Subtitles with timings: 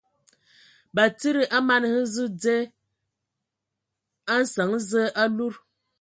[0.95, 2.57] Batsidi a mana hm sɔ dzyē
[4.33, 5.59] a nsəŋ Zǝə a ludǝtu.